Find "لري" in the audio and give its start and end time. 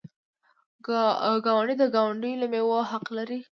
3.17-3.39